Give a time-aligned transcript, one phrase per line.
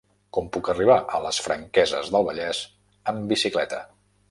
[0.35, 2.65] Com puc arribar a les Franqueses del Vallès
[3.13, 3.87] amb bicicleta?